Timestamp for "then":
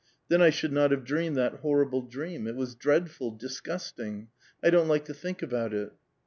0.29-0.41